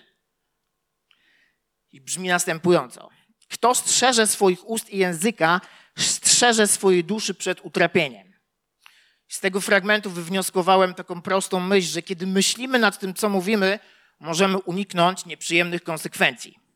i 1.92 2.00
brzmi 2.00 2.28
następująco. 2.28 3.08
Kto 3.48 3.74
strzeże 3.74 4.26
swoich 4.26 4.68
ust 4.68 4.90
i 4.90 4.98
języka, 4.98 5.60
strzeże 5.98 6.66
swojej 6.66 7.04
duszy 7.04 7.34
przed 7.34 7.60
utrapieniem. 7.64 8.32
Z 9.28 9.40
tego 9.40 9.60
fragmentu 9.60 10.10
wywnioskowałem 10.10 10.94
taką 10.94 11.22
prostą 11.22 11.60
myśl, 11.60 11.88
że 11.88 12.02
kiedy 12.02 12.26
myślimy 12.26 12.78
nad 12.78 12.98
tym, 12.98 13.14
co 13.14 13.28
mówimy, 13.28 13.78
możemy 14.20 14.58
uniknąć 14.58 15.26
nieprzyjemnych 15.26 15.82
konsekwencji. 15.82 16.67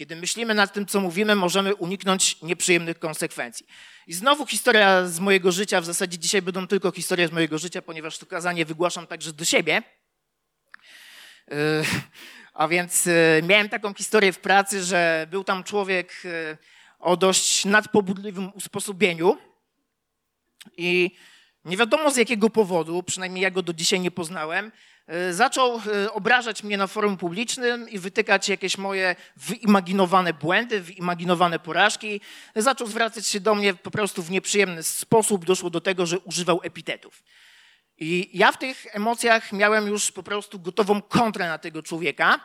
Kiedy 0.00 0.16
myślimy 0.16 0.54
nad 0.54 0.72
tym, 0.72 0.86
co 0.86 1.00
mówimy, 1.00 1.34
możemy 1.34 1.74
uniknąć 1.74 2.42
nieprzyjemnych 2.42 2.98
konsekwencji. 2.98 3.66
I 4.06 4.14
znowu 4.14 4.46
historia 4.46 5.06
z 5.06 5.20
mojego 5.20 5.52
życia, 5.52 5.80
w 5.80 5.84
zasadzie 5.84 6.18
dzisiaj 6.18 6.42
będą 6.42 6.66
tylko 6.66 6.90
historie 6.92 7.28
z 7.28 7.32
mojego 7.32 7.58
życia, 7.58 7.82
ponieważ 7.82 8.18
to 8.18 8.26
kazanie 8.26 8.64
wygłaszam 8.64 9.06
także 9.06 9.32
do 9.32 9.44
siebie. 9.44 9.82
Yy, 11.48 11.56
a 12.54 12.68
więc 12.68 13.06
yy, 13.06 13.12
miałem 13.48 13.68
taką 13.68 13.94
historię 13.94 14.32
w 14.32 14.38
pracy, 14.38 14.84
że 14.84 15.26
był 15.30 15.44
tam 15.44 15.64
człowiek 15.64 16.12
yy, 16.24 16.58
o 16.98 17.16
dość 17.16 17.64
nadpobudliwym 17.64 18.52
usposobieniu 18.54 19.38
i 20.76 21.10
nie 21.64 21.76
wiadomo 21.76 22.10
z 22.10 22.16
jakiego 22.16 22.50
powodu, 22.50 23.02
przynajmniej 23.02 23.42
ja 23.42 23.50
go 23.50 23.62
do 23.62 23.72
dzisiaj 23.72 24.00
nie 24.00 24.10
poznałem, 24.10 24.72
E, 24.99 24.99
zaczął 25.30 25.80
e, 26.04 26.12
obrażać 26.12 26.62
mnie 26.62 26.76
na 26.76 26.86
forum 26.86 27.16
publicznym 27.16 27.88
i 27.88 27.98
wytykać 27.98 28.48
jakieś 28.48 28.78
moje 28.78 29.16
wyimaginowane 29.36 30.34
błędy, 30.34 30.80
wyimaginowane 30.80 31.58
porażki. 31.58 32.20
Zaczął 32.56 32.86
zwracać 32.86 33.26
się 33.26 33.40
do 33.40 33.54
mnie 33.54 33.74
po 33.74 33.90
prostu 33.90 34.22
w 34.22 34.30
nieprzyjemny 34.30 34.82
sposób. 34.82 35.44
Doszło 35.44 35.70
do 35.70 35.80
tego, 35.80 36.06
że 36.06 36.18
używał 36.18 36.60
epitetów. 36.62 37.22
I 37.98 38.30
ja 38.32 38.52
w 38.52 38.58
tych 38.58 38.96
emocjach 38.96 39.52
miałem 39.52 39.86
już 39.86 40.12
po 40.12 40.22
prostu 40.22 40.58
gotową 40.58 41.02
kontrę 41.02 41.48
na 41.48 41.58
tego 41.58 41.82
człowieka. 41.82 42.40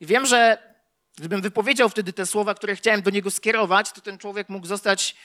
I 0.00 0.06
wiem, 0.06 0.26
że 0.26 0.58
gdybym 1.16 1.40
wypowiedział 1.40 1.88
wtedy 1.88 2.12
te 2.12 2.26
słowa, 2.26 2.54
które 2.54 2.76
chciałem 2.76 3.02
do 3.02 3.10
niego 3.10 3.30
skierować, 3.30 3.92
to 3.92 4.00
ten 4.00 4.18
człowiek 4.18 4.48
mógł 4.48 4.66
zostać 4.66 5.16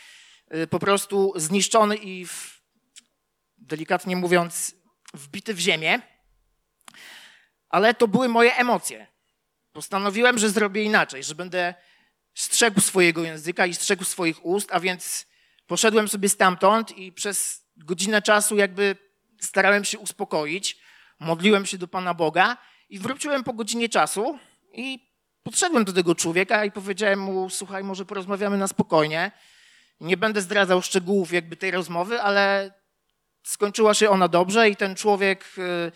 y, 0.56 0.68
po 0.68 0.80
prostu 0.80 1.34
zniszczony 1.36 1.96
i 1.96 2.25
w, 2.25 2.62
delikatnie 3.58 4.15
mówiąc 4.15 4.75
wbity 5.13 5.53
w 5.53 5.60
ziemię. 5.60 6.11
Ale 7.72 7.94
to 7.94 8.08
były 8.08 8.30
moje 8.30 8.56
emocje. 8.56 9.08
Postanowiłem, 9.74 10.38
że 10.38 10.50
zrobię 10.50 10.84
inaczej, 10.84 11.24
że 11.24 11.36
będę 11.36 11.74
strzegł 12.34 12.82
swojego 12.82 13.24
języka 13.24 13.66
i 13.66 13.74
strzegł 13.74 14.04
swoich 14.04 14.46
ust, 14.46 14.70
a 14.72 14.80
więc 14.80 15.28
poszedłem 15.68 16.08
sobie 16.08 16.30
stamtąd 16.30 16.98
i 16.98 17.12
przez 17.12 17.66
godzinę 17.78 18.22
czasu 18.22 18.58
jakby 18.58 18.96
starałem 19.42 19.86
się 19.86 20.00
uspokoić, 20.00 20.78
modliłem 21.20 21.66
się 21.66 21.78
do 21.78 21.88
Pana 21.88 22.13
Boga 22.13 22.58
i 22.90 23.00
wróciłem 23.00 23.44
po 23.44 23.54
godzinie 23.54 23.90
czasu 23.90 24.40
i 24.74 25.12
podszedłem 25.44 25.86
do 25.86 25.94
tego 25.94 26.16
człowieka 26.16 26.66
i 26.66 26.72
powiedziałem 26.72 27.20
mu, 27.20 27.50
słuchaj, 27.50 27.84
może 27.84 28.06
porozmawiamy 28.06 28.58
na 28.58 28.68
spokojnie. 28.68 29.32
Nie 30.00 30.18
będę 30.18 30.42
zdradzał 30.42 30.82
szczegółów 30.82 31.34
jakby 31.34 31.58
tej 31.58 31.72
rozmowy, 31.72 32.22
ale 32.22 32.74
skończyła 33.44 33.94
się 33.94 34.10
ona 34.10 34.28
dobrze 34.28 34.70
i 34.70 34.75
ten 34.75 34.96
człowiek 34.96 35.46
y, 35.58 35.92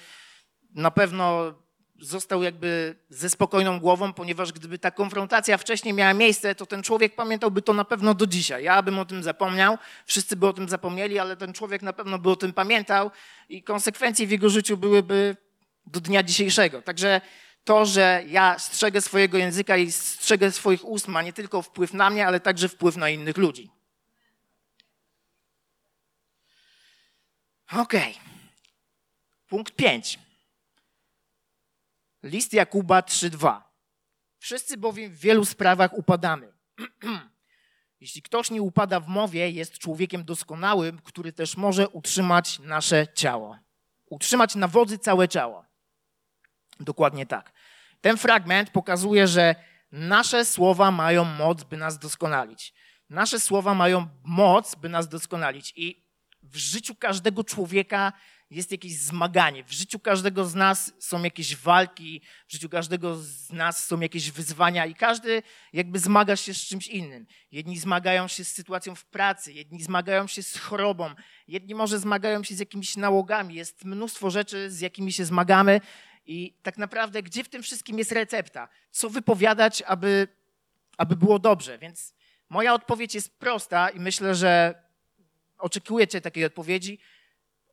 na 0.75 0.91
pewno 0.91 1.53
został 1.99 2.43
jakby 2.43 2.95
ze 3.09 3.29
spokojną 3.29 3.79
głową, 3.79 4.13
ponieważ 4.13 4.53
gdyby 4.53 4.79
ta 4.79 4.91
konfrontacja 4.91 5.57
wcześniej 5.57 5.93
miała 5.93 6.13
miejsce, 6.13 6.55
to 6.55 6.65
ten 6.65 6.83
człowiek 6.83 7.15
pamiętałby 7.15 7.61
to 7.61 7.73
na 7.73 7.85
pewno 7.85 8.13
do 8.13 8.27
dzisiaj. 8.27 8.63
Ja 8.63 8.81
bym 8.81 8.99
o 8.99 9.05
tym 9.05 9.23
zapomniał, 9.23 9.77
wszyscy 10.05 10.35
by 10.35 10.47
o 10.47 10.53
tym 10.53 10.69
zapomnieli, 10.69 11.19
ale 11.19 11.37
ten 11.37 11.53
człowiek 11.53 11.81
na 11.81 11.93
pewno 11.93 12.19
by 12.19 12.29
o 12.29 12.35
tym 12.35 12.53
pamiętał 12.53 13.11
i 13.49 13.63
konsekwencje 13.63 14.27
w 14.27 14.31
jego 14.31 14.49
życiu 14.49 14.77
byłyby 14.77 15.37
do 15.85 16.01
dnia 16.01 16.23
dzisiejszego. 16.23 16.81
Także 16.81 17.21
to, 17.63 17.85
że 17.85 18.23
ja 18.27 18.59
strzegę 18.59 19.01
swojego 19.01 19.37
języka 19.37 19.77
i 19.77 19.91
strzegę 19.91 20.51
swoich 20.51 20.85
ust 20.85 21.07
ma 21.07 21.21
nie 21.21 21.33
tylko 21.33 21.61
wpływ 21.61 21.93
na 21.93 22.09
mnie, 22.09 22.27
ale 22.27 22.39
także 22.39 22.69
wpływ 22.69 22.97
na 22.97 23.09
innych 23.09 23.37
ludzi. 23.37 23.69
Okej. 27.71 28.11
Okay. 28.11 28.13
Punkt 29.49 29.75
5. 29.75 30.24
List 32.25 32.53
Jakuba 32.53 32.99
3:2. 33.01 33.61
Wszyscy 34.39 34.77
bowiem 34.77 35.11
w 35.11 35.19
wielu 35.19 35.45
sprawach 35.45 35.93
upadamy. 35.93 36.53
Jeśli 38.01 38.21
ktoś 38.21 38.51
nie 38.51 38.61
upada 38.61 38.99
w 38.99 39.07
mowie, 39.07 39.49
jest 39.49 39.77
człowiekiem 39.77 40.23
doskonałym, 40.23 40.99
który 40.99 41.33
też 41.33 41.57
może 41.57 41.89
utrzymać 41.89 42.59
nasze 42.59 43.07
ciało. 43.13 43.57
Utrzymać 44.09 44.55
na 44.55 44.67
wodzy 44.67 44.97
całe 44.97 45.27
ciało. 45.27 45.65
Dokładnie 46.79 47.25
tak. 47.25 47.51
Ten 48.01 48.17
fragment 48.17 48.69
pokazuje, 48.69 49.27
że 49.27 49.55
nasze 49.91 50.45
słowa 50.45 50.91
mają 50.91 51.25
moc, 51.25 51.63
by 51.63 51.77
nas 51.77 51.99
doskonalić. 51.99 52.73
Nasze 53.09 53.39
słowa 53.39 53.73
mają 53.73 54.07
moc, 54.23 54.75
by 54.75 54.89
nas 54.89 55.07
doskonalić. 55.07 55.73
I 55.75 56.05
w 56.43 56.57
życiu 56.57 56.95
każdego 56.95 57.43
człowieka 57.43 58.13
jest 58.49 58.71
jakieś 58.71 58.97
zmaganie. 58.97 59.63
W 59.63 59.71
życiu 59.71 59.99
każdego 59.99 60.45
z 60.45 60.55
nas 60.55 60.93
są 60.99 61.23
jakieś 61.23 61.55
walki, 61.55 62.21
w 62.47 62.51
życiu 62.51 62.69
każdego 62.69 63.15
z 63.15 63.51
nas 63.51 63.85
są 63.85 63.99
jakieś 63.99 64.31
wyzwania 64.31 64.85
i 64.85 64.95
każdy 64.95 65.43
jakby 65.73 65.99
zmaga 65.99 66.35
się 66.35 66.53
z 66.53 66.57
czymś 66.57 66.87
innym. 66.87 67.25
Jedni 67.51 67.79
zmagają 67.79 68.27
się 68.27 68.43
z 68.43 68.51
sytuacją 68.51 68.95
w 68.95 69.05
pracy, 69.05 69.53
jedni 69.53 69.83
zmagają 69.83 70.27
się 70.27 70.43
z 70.43 70.57
chorobą, 70.57 71.09
jedni 71.47 71.75
może 71.75 71.99
zmagają 71.99 72.43
się 72.43 72.55
z 72.55 72.59
jakimiś 72.59 72.97
nałogami. 72.97 73.55
Jest 73.55 73.85
mnóstwo 73.85 74.29
rzeczy, 74.29 74.71
z 74.71 74.79
jakimi 74.79 75.13
się 75.13 75.25
zmagamy 75.25 75.81
i 76.25 76.53
tak 76.63 76.77
naprawdę 76.77 77.23
gdzie 77.23 77.43
w 77.43 77.49
tym 77.49 77.63
wszystkim 77.63 77.97
jest 77.97 78.11
recepta? 78.11 78.67
Co 78.91 79.09
wypowiadać, 79.09 79.81
aby, 79.81 80.27
aby 80.97 81.15
było 81.15 81.39
dobrze? 81.39 81.77
Więc 81.77 82.13
moja 82.49 82.73
odpowiedź 82.73 83.15
jest 83.15 83.39
prosta 83.39 83.89
i 83.89 83.99
myślę, 83.99 84.35
że 84.35 84.81
oczekujecie 85.57 86.21
takiej 86.21 86.45
odpowiedzi 86.45 86.99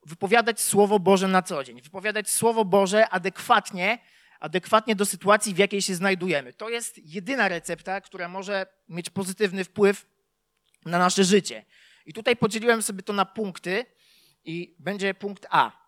wypowiadać 0.06 0.60
Słowo 0.60 0.98
Boże 0.98 1.28
na 1.28 1.42
co 1.42 1.64
dzień, 1.64 1.82
wypowiadać 1.82 2.30
Słowo 2.30 2.64
Boże 2.64 3.08
adekwatnie, 3.08 3.98
adekwatnie 4.40 4.96
do 4.96 5.06
sytuacji, 5.06 5.54
w 5.54 5.58
jakiej 5.58 5.82
się 5.82 5.94
znajdujemy. 5.94 6.52
To 6.52 6.68
jest 6.68 6.98
jedyna 6.98 7.48
recepta, 7.48 8.00
która 8.00 8.28
może 8.28 8.66
mieć 8.88 9.10
pozytywny 9.10 9.64
wpływ 9.64 10.06
na 10.84 10.98
nasze 10.98 11.24
życie. 11.24 11.64
I 12.06 12.12
tutaj 12.12 12.36
podzieliłem 12.36 12.82
sobie 12.82 13.02
to 13.02 13.12
na 13.12 13.24
punkty 13.24 13.86
i 14.44 14.76
będzie 14.78 15.14
punkt 15.14 15.46
A. 15.50 15.82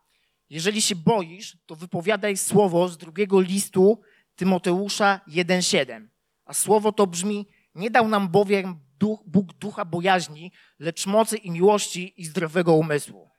Jeżeli 0.50 0.82
się 0.82 0.96
boisz, 0.96 1.58
to 1.66 1.76
wypowiadaj 1.76 2.36
słowo 2.36 2.88
z 2.88 2.98
drugiego 2.98 3.40
listu 3.40 4.00
Tymoteusza 4.36 5.20
1:7. 5.28 6.06
A 6.44 6.54
słowo 6.54 6.92
to 6.92 7.06
brzmi: 7.06 7.46
Nie 7.74 7.90
dał 7.90 8.08
nam 8.08 8.28
bowiem 8.28 8.80
Bóg 9.26 9.52
ducha 9.52 9.84
bojaźni, 9.84 10.52
lecz 10.78 11.06
mocy 11.06 11.36
i 11.36 11.50
miłości 11.50 12.14
i 12.16 12.24
zdrowego 12.24 12.74
umysłu. 12.74 13.30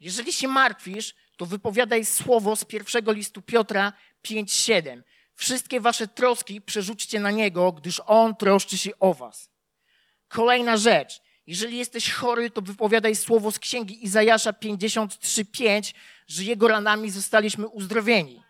Jeżeli 0.00 0.32
się 0.32 0.48
martwisz, 0.48 1.14
to 1.36 1.46
wypowiadaj 1.46 2.04
słowo 2.04 2.56
z 2.56 2.64
pierwszego 2.64 3.12
listu 3.12 3.42
Piotra 3.42 3.92
5:7. 4.22 5.02
Wszystkie 5.34 5.80
wasze 5.80 6.08
troski 6.08 6.60
przerzućcie 6.60 7.20
na 7.20 7.30
niego, 7.30 7.72
gdyż 7.72 8.00
on 8.06 8.36
troszczy 8.36 8.78
się 8.78 8.98
o 8.98 9.14
was. 9.14 9.50
Kolejna 10.28 10.76
rzecz. 10.76 11.20
Jeżeli 11.46 11.76
jesteś 11.76 12.10
chory, 12.10 12.50
to 12.50 12.62
wypowiadaj 12.62 13.16
słowo 13.16 13.52
z 13.52 13.58
księgi 13.58 14.04
Izajasza 14.04 14.52
53:5, 14.52 15.94
że 16.26 16.44
jego 16.44 16.68
ranami 16.68 17.10
zostaliśmy 17.10 17.68
uzdrowieni. 17.68 18.42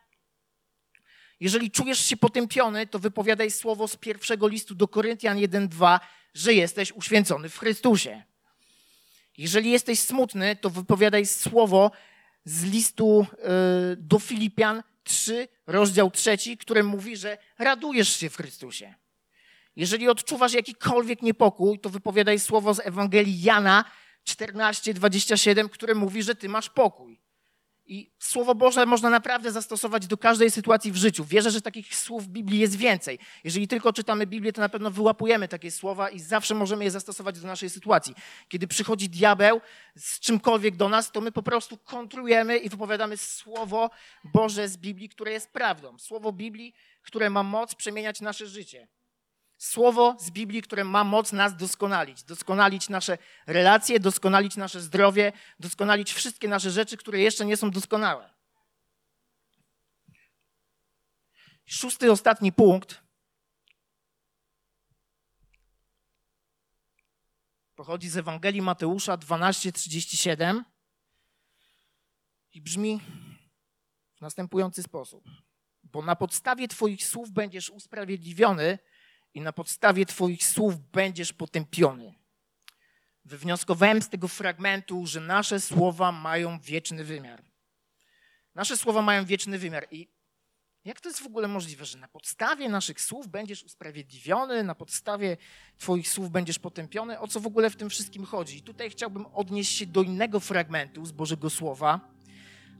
Jeżeli 1.40 1.70
czujesz 1.70 2.06
się 2.06 2.16
potępiony, 2.16 2.86
to 2.86 2.98
wypowiadaj 2.98 3.50
słowo 3.50 3.88
z 3.88 3.96
pierwszego 3.96 4.48
listu 4.48 4.74
do 4.74 4.88
Koryntian 4.88 5.38
1:2, 5.38 6.00
że 6.34 6.54
jesteś 6.54 6.92
uświęcony 6.92 7.48
w 7.48 7.58
Chrystusie. 7.58 8.22
Jeżeli 9.38 9.70
jesteś 9.70 10.00
smutny, 10.00 10.56
to 10.56 10.70
wypowiadaj 10.70 11.26
słowo 11.26 11.90
z 12.44 12.64
listu 12.64 13.26
y, 13.92 13.96
do 13.96 14.18
Filipian 14.18 14.82
3, 15.04 15.48
rozdział 15.66 16.10
3, 16.10 16.56
które 16.60 16.82
mówi, 16.82 17.16
że 17.16 17.38
radujesz 17.58 18.16
się 18.16 18.30
w 18.30 18.36
Chrystusie. 18.36 18.94
Jeżeli 19.76 20.08
odczuwasz 20.08 20.52
jakikolwiek 20.52 21.22
niepokój, 21.22 21.78
to 21.78 21.90
wypowiadaj 21.90 22.40
słowo 22.40 22.74
z 22.74 22.80
Ewangelii 22.80 23.42
Jana 23.42 23.84
14, 24.24 24.94
27, 24.94 25.68
które 25.68 25.94
mówi, 25.94 26.22
że 26.22 26.34
ty 26.34 26.48
masz 26.48 26.70
pokój. 26.70 27.13
I 27.86 28.12
Słowo 28.18 28.54
Boże 28.54 28.86
można 28.86 29.10
naprawdę 29.10 29.52
zastosować 29.52 30.06
do 30.06 30.16
każdej 30.16 30.50
sytuacji 30.50 30.92
w 30.92 30.96
życiu. 30.96 31.24
Wierzę, 31.24 31.50
że 31.50 31.60
takich 31.60 31.96
słów 31.96 32.24
w 32.24 32.28
Biblii 32.28 32.60
jest 32.60 32.76
więcej. 32.76 33.18
Jeżeli 33.44 33.68
tylko 33.68 33.92
czytamy 33.92 34.26
Biblię, 34.26 34.52
to 34.52 34.60
na 34.60 34.68
pewno 34.68 34.90
wyłapujemy 34.90 35.48
takie 35.48 35.70
słowa 35.70 36.10
i 36.10 36.20
zawsze 36.20 36.54
możemy 36.54 36.84
je 36.84 36.90
zastosować 36.90 37.40
do 37.40 37.46
naszej 37.46 37.70
sytuacji. 37.70 38.14
Kiedy 38.48 38.66
przychodzi 38.66 39.08
diabeł 39.08 39.60
z 39.96 40.20
czymkolwiek 40.20 40.76
do 40.76 40.88
nas, 40.88 41.12
to 41.12 41.20
my 41.20 41.32
po 41.32 41.42
prostu 41.42 41.78
kontrujemy 41.78 42.58
i 42.58 42.68
wypowiadamy 42.68 43.16
Słowo 43.16 43.90
Boże 44.24 44.68
z 44.68 44.76
Biblii, 44.76 45.08
które 45.08 45.32
jest 45.32 45.50
prawdą. 45.50 45.98
Słowo 45.98 46.32
Biblii, 46.32 46.74
które 47.02 47.30
ma 47.30 47.42
moc 47.42 47.74
przemieniać 47.74 48.20
nasze 48.20 48.46
życie. 48.46 48.88
Słowo 49.56 50.16
z 50.20 50.30
Biblii, 50.30 50.62
które 50.62 50.84
ma 50.84 51.04
moc 51.04 51.32
nas 51.32 51.56
doskonalić. 51.56 52.22
Doskonalić 52.22 52.88
nasze 52.88 53.18
relacje, 53.46 54.00
doskonalić 54.00 54.56
nasze 54.56 54.80
zdrowie, 54.80 55.32
doskonalić 55.60 56.12
wszystkie 56.12 56.48
nasze 56.48 56.70
rzeczy, 56.70 56.96
które 56.96 57.20
jeszcze 57.20 57.44
nie 57.44 57.56
są 57.56 57.70
doskonałe. 57.70 58.34
Szósty, 61.66 62.12
ostatni 62.12 62.52
punkt. 62.52 63.04
Pochodzi 67.74 68.08
z 68.08 68.16
Ewangelii 68.16 68.62
Mateusza 68.62 69.16
12:37 69.16 70.62
i 72.52 72.60
brzmi 72.60 73.00
w 74.16 74.20
następujący 74.20 74.82
sposób: 74.82 75.24
Bo 75.82 76.02
na 76.02 76.16
podstawie 76.16 76.68
Twoich 76.68 77.06
słów 77.06 77.30
będziesz 77.30 77.70
usprawiedliwiony, 77.70 78.78
i 79.34 79.40
na 79.40 79.52
podstawie 79.52 80.06
Twoich 80.06 80.46
słów 80.46 80.90
będziesz 80.90 81.32
potępiony. 81.32 82.14
Wywnioskowałem 83.24 84.02
z 84.02 84.08
tego 84.08 84.28
fragmentu, 84.28 85.06
że 85.06 85.20
nasze 85.20 85.60
słowa 85.60 86.12
mają 86.12 86.60
wieczny 86.60 87.04
wymiar. 87.04 87.42
Nasze 88.54 88.76
słowa 88.76 89.02
mają 89.02 89.24
wieczny 89.24 89.58
wymiar. 89.58 89.86
I 89.90 90.08
jak 90.84 91.00
to 91.00 91.08
jest 91.08 91.22
w 91.22 91.26
ogóle 91.26 91.48
możliwe, 91.48 91.84
że 91.84 91.98
na 91.98 92.08
podstawie 92.08 92.68
naszych 92.68 93.00
słów 93.00 93.28
będziesz 93.28 93.62
usprawiedliwiony, 93.62 94.64
na 94.64 94.74
podstawie 94.74 95.36
Twoich 95.78 96.08
słów 96.08 96.30
będziesz 96.30 96.58
potępiony? 96.58 97.20
O 97.20 97.28
co 97.28 97.40
w 97.40 97.46
ogóle 97.46 97.70
w 97.70 97.76
tym 97.76 97.90
wszystkim 97.90 98.24
chodzi? 98.24 98.56
I 98.56 98.62
tutaj 98.62 98.90
chciałbym 98.90 99.26
odnieść 99.26 99.76
się 99.76 99.86
do 99.86 100.02
innego 100.02 100.40
fragmentu 100.40 101.06
z 101.06 101.12
Bożego 101.12 101.50
Słowa, 101.50 102.00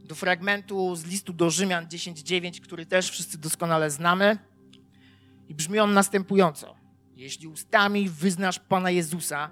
do 0.04 0.14
fragmentu 0.14 0.96
z 0.96 1.04
listu 1.04 1.32
do 1.32 1.50
Rzymian 1.50 1.87
10:9, 1.87 2.61
który 2.61 2.87
też 2.87 3.11
wszyscy 3.11 3.38
doskonale 3.38 3.90
znamy. 3.90 4.38
I 5.49 5.55
brzmi 5.55 5.79
on 5.79 5.93
następująco. 5.93 6.75
Jeśli 7.17 7.49
ustami 7.49 8.09
wyznasz 8.09 8.59
Pana 8.59 8.91
Jezusa 8.91 9.51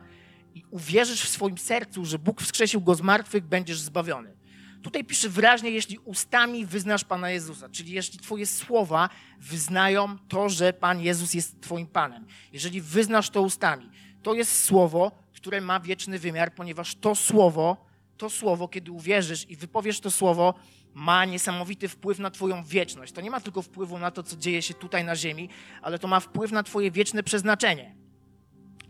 i 0.55 0.65
uwierzysz 0.71 1.23
w 1.23 1.29
swoim 1.29 1.59
sercu, 1.59 2.05
że 2.05 2.19
Bóg 2.19 2.43
wskrzesił 2.43 2.81
go 2.81 2.95
z 2.95 3.01
martwych, 3.01 3.45
będziesz 3.47 3.81
zbawiony. 3.81 4.35
Tutaj 4.83 5.05
pisze 5.05 5.29
wyraźnie, 5.29 5.71
jeśli 5.71 5.99
ustami 5.99 6.67
wyznasz 6.67 7.05
Pana 7.05 7.31
Jezusa, 7.31 7.69
czyli 7.69 7.93
jeśli 7.93 8.19
Twoje 8.19 8.47
słowa 8.47 9.09
wyznają 9.39 10.19
to, 10.29 10.49
że 10.49 10.73
Pan 10.73 11.01
Jezus 11.01 11.35
jest 11.35 11.61
Twoim 11.61 11.87
Panem. 11.87 12.27
Jeżeli 12.53 12.81
wyznasz 12.81 13.31
to 13.31 13.43
ustami, 13.43 13.91
to 14.23 14.35
jest 14.35 14.65
słowo, 14.65 15.13
które 15.33 15.61
ma 15.61 15.81
wieczny 15.81 16.19
wymiar, 16.19 16.55
ponieważ 16.55 16.95
to 16.95 17.15
słowo, 17.15 17.87
to 18.17 18.31
słowo, 18.31 18.69
kiedy 18.69 18.93
uwierzysz 18.93 19.51
i 19.51 19.57
wypowiesz 19.57 20.01
to 20.01 20.11
słowo, 20.11 20.55
ma 20.95 21.25
niesamowity 21.25 21.89
wpływ 21.89 22.19
na 22.19 22.31
Twoją 22.31 22.65
wieczność. 22.65 23.13
To 23.13 23.21
nie 23.21 23.31
ma 23.31 23.41
tylko 23.41 23.63
wpływu 23.63 23.99
na 23.99 24.11
to, 24.11 24.23
co 24.23 24.37
dzieje 24.37 24.63
się 24.63 24.75
tutaj 24.75 25.05
na 25.05 25.17
Ziemi, 25.17 25.49
ale 25.83 25.99
to 25.99 26.09
ma 26.09 26.21
wpływ 26.21 26.53
na 26.53 26.63
Twoje 26.63 26.91
wieczne 26.91 27.23
przeznaczenie. 27.23 27.97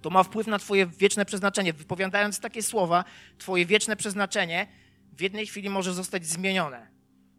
To 0.00 0.10
ma 0.10 0.22
wpływ 0.22 0.46
na 0.46 0.58
Twoje 0.58 0.86
wieczne 0.86 1.24
przeznaczenie. 1.24 1.72
Wypowiadając 1.72 2.40
takie 2.40 2.62
słowa, 2.62 3.04
Twoje 3.38 3.66
wieczne 3.66 3.96
przeznaczenie 3.96 4.66
w 5.12 5.20
jednej 5.20 5.46
chwili 5.46 5.70
może 5.70 5.94
zostać 5.94 6.26
zmienione. 6.26 6.88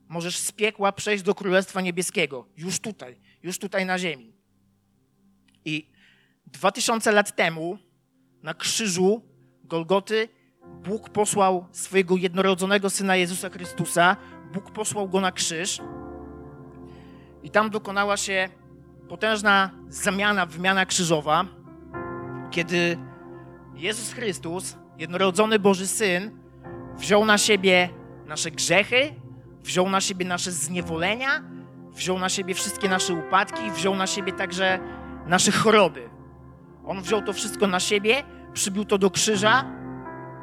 Możesz 0.10 0.38
z 0.38 0.52
piekła 0.52 0.92
przejść 0.92 1.24
do 1.24 1.36
Królestwa 1.36 1.82
Niebieskiego, 1.82 2.48
już 2.58 2.80
tutaj, 2.80 3.20
już 3.44 3.60
tutaj 3.60 3.86
na 3.86 4.00
Ziemi. 4.00 4.34
I 5.66 5.90
dwa 6.48 6.72
tysiące 6.72 7.12
lat 7.12 7.36
temu 7.36 7.78
na 8.44 8.54
krzyżu 8.54 9.22
Golgoty 9.64 10.30
Bóg 10.84 11.10
posłał 11.10 11.66
swojego 11.72 12.18
jednorodzonego 12.18 12.90
Syna 12.90 13.16
Jezusa 13.16 13.50
Chrystusa, 13.50 14.18
Bóg 14.54 14.72
posłał 14.72 15.10
go 15.10 15.22
na 15.22 15.32
krzyż 15.32 15.82
i 17.44 17.50
tam 17.50 17.70
dokonała 17.70 18.18
się 18.18 18.50
potężna 19.10 19.70
zamiana, 19.88 20.46
wymiana 20.46 20.86
krzyżowa, 20.86 21.46
kiedy 22.52 22.98
Jezus 23.76 24.14
Chrystus, 24.14 24.78
jednorodzony 24.98 25.60
Boży 25.60 25.88
Syn, 25.88 26.32
wziął 26.98 27.26
na 27.26 27.38
siebie 27.38 27.90
nasze 28.26 28.52
grzechy, 28.52 29.16
wziął 29.64 29.90
na 29.90 30.02
siebie 30.02 30.26
nasze 30.26 30.52
zniewolenia, 30.52 31.44
wziął 31.92 32.20
na 32.20 32.30
siebie 32.30 32.54
wszystkie 32.54 32.90
nasze 32.90 33.14
upadki, 33.14 33.72
wziął 33.72 33.96
na 33.96 34.08
siebie 34.08 34.34
także 34.34 34.80
nasze 35.28 35.52
choroby. 35.52 36.10
On 36.86 37.02
wziął 37.02 37.22
to 37.22 37.34
wszystko 37.34 37.68
na 37.68 37.80
siebie, 37.80 38.24
przybił 38.54 38.86
to 38.86 38.98
do 38.98 39.12
krzyża 39.12 39.66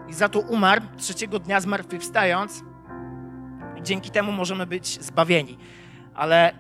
i 0.09 0.14
za 0.14 0.29
to 0.29 0.40
umarł 0.40 0.83
trzeciego 0.97 1.38
dnia 1.38 1.61
zmartwychwstając. 1.61 2.70
I 3.80 3.82
dzięki 3.82 4.10
temu 4.10 4.32
możemy 4.32 4.66
być 4.66 5.04
zbawieni. 5.04 5.58
Ale 6.14 6.54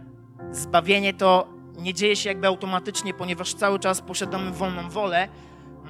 zbawienie 0.50 1.14
to 1.14 1.48
nie 1.78 1.94
dzieje 1.94 2.16
się 2.16 2.28
jakby 2.28 2.46
automatycznie, 2.46 3.14
ponieważ 3.14 3.54
cały 3.54 3.78
czas 3.78 4.00
posiadamy 4.00 4.50
wolną 4.50 4.90
wolę. 4.90 5.28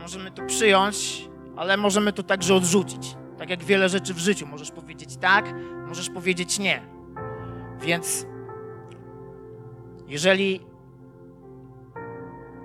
Możemy 0.01 0.31
to 0.31 0.47
przyjąć, 0.47 1.29
ale 1.57 1.77
możemy 1.77 2.13
to 2.13 2.23
także 2.23 2.55
odrzucić. 2.55 3.17
Tak 3.39 3.51
jak 3.51 3.65
wiele 3.65 3.89
rzeczy 3.89 4.15
w 4.15 4.19
życiu. 4.19 4.47
Możesz 4.47 4.71
powiedzieć 4.71 5.17
tak, 5.17 5.55
możesz 5.87 6.11
powiedzieć 6.11 6.59
nie. 6.59 6.83
Więc 7.81 8.27
jeżeli 10.09 10.70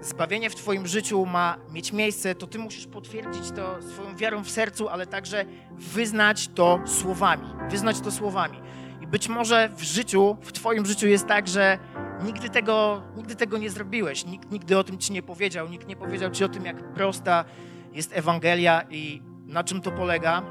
zbawienie 0.01 0.49
w 0.49 0.55
Twoim 0.55 0.87
życiu 0.87 1.25
ma 1.25 1.57
mieć 1.71 1.93
miejsce, 1.93 2.35
to 2.35 2.47
Ty 2.47 2.59
musisz 2.59 2.87
potwierdzić 2.87 3.51
to 3.51 3.81
swoją 3.81 4.15
wiarą 4.15 4.43
w 4.43 4.49
sercu, 4.49 4.89
ale 4.89 5.07
także 5.07 5.45
wyznać 5.71 6.47
to 6.47 6.79
słowami. 6.85 7.47
Wyznać 7.69 7.99
to 7.99 8.11
słowami. 8.11 8.57
I 9.01 9.07
być 9.07 9.29
może 9.29 9.69
w 9.69 9.83
życiu, 9.83 10.37
w 10.41 10.51
Twoim 10.51 10.85
życiu 10.85 11.07
jest 11.07 11.27
tak, 11.27 11.47
że 11.47 11.79
nigdy 12.23 12.49
tego, 12.49 13.01
nigdy 13.15 13.35
tego 13.35 13.57
nie 13.57 13.69
zrobiłeś, 13.69 14.25
nikt 14.25 14.51
nigdy 14.51 14.77
o 14.77 14.83
tym 14.83 14.97
Ci 14.97 15.13
nie 15.13 15.23
powiedział, 15.23 15.69
nikt 15.69 15.87
nie 15.87 15.95
powiedział 15.95 16.31
Ci 16.31 16.43
o 16.43 16.49
tym, 16.49 16.65
jak 16.65 16.93
prosta 16.93 17.45
jest 17.93 18.13
Ewangelia 18.13 18.81
i 18.89 19.21
na 19.45 19.63
czym 19.63 19.81
to 19.81 19.91
polega. 19.91 20.41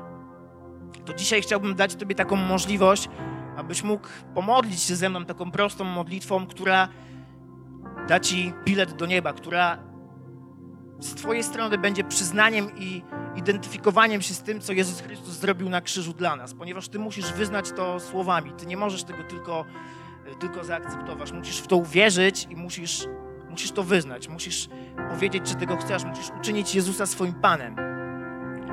To 1.04 1.14
dzisiaj 1.14 1.42
chciałbym 1.42 1.74
dać 1.74 1.94
Tobie 1.94 2.14
taką 2.14 2.36
możliwość, 2.36 3.08
abyś 3.56 3.82
mógł 3.82 4.08
pomodlić 4.34 4.80
się 4.80 4.96
ze 4.96 5.08
mną 5.08 5.24
taką 5.24 5.50
prostą 5.50 5.84
modlitwą, 5.84 6.46
która 6.46 6.88
da 8.08 8.20
Ci 8.20 8.52
bilet 8.64 8.92
do 8.92 9.06
nieba, 9.06 9.32
która 9.32 9.78
z 11.00 11.14
Twojej 11.14 11.42
strony 11.42 11.78
będzie 11.78 12.04
przyznaniem 12.04 12.76
i 12.76 13.02
identyfikowaniem 13.36 14.22
się 14.22 14.34
z 14.34 14.42
tym, 14.42 14.60
co 14.60 14.72
Jezus 14.72 15.00
Chrystus 15.00 15.34
zrobił 15.34 15.68
na 15.68 15.80
krzyżu 15.80 16.12
dla 16.12 16.36
nas, 16.36 16.54
ponieważ 16.54 16.88
Ty 16.88 16.98
musisz 16.98 17.32
wyznać 17.32 17.72
to 17.72 18.00
słowami. 18.00 18.52
Ty 18.52 18.66
nie 18.66 18.76
możesz 18.76 19.04
tego 19.04 19.22
tylko, 19.22 19.64
tylko 20.40 20.64
zaakceptować. 20.64 21.32
Musisz 21.32 21.58
w 21.58 21.66
to 21.66 21.76
uwierzyć 21.76 22.46
i 22.50 22.56
musisz, 22.56 23.06
musisz 23.50 23.72
to 23.72 23.82
wyznać. 23.82 24.28
Musisz 24.28 24.68
powiedzieć, 25.10 25.42
czy 25.44 25.54
tego 25.54 25.76
chcesz. 25.76 26.04
Musisz 26.04 26.30
uczynić 26.38 26.74
Jezusa 26.74 27.06
swoim 27.06 27.34
Panem. 27.34 27.76